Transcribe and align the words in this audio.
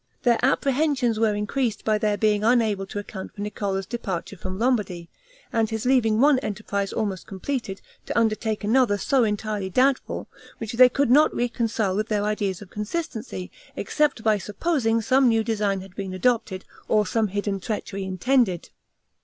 Their 0.23 0.39
apprehensions 0.41 1.19
were 1.19 1.35
increased 1.35 1.85
by 1.85 1.99
their 1.99 2.17
being 2.17 2.43
unable 2.43 2.87
to 2.87 2.97
account 2.97 3.35
for 3.35 3.41
Niccolo's 3.41 3.85
departure 3.85 4.35
from 4.35 4.57
Lombardy, 4.57 5.11
and 5.53 5.69
his 5.69 5.85
leaving 5.85 6.19
one 6.19 6.39
enterprise 6.39 6.91
almost 6.91 7.27
completed, 7.27 7.81
to 8.07 8.17
undertake 8.19 8.63
another 8.63 8.97
so 8.97 9.23
entirely 9.23 9.69
doubtful; 9.69 10.27
which 10.57 10.73
they 10.73 10.89
could 10.89 11.11
not 11.11 11.31
reconcile 11.35 11.95
with 11.95 12.07
their 12.07 12.23
ideas 12.23 12.63
of 12.63 12.71
consistency, 12.71 13.51
except 13.75 14.23
by 14.23 14.39
supposing 14.39 15.01
some 15.03 15.29
new 15.29 15.43
design 15.43 15.81
had 15.81 15.95
been 15.95 16.15
adopted, 16.15 16.65
or 16.87 17.05
some 17.05 17.27
hidden 17.27 17.59
treachery 17.59 18.03
intended. 18.03 18.71